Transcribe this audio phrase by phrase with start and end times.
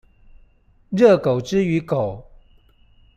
[0.89, 2.25] 熱狗之於狗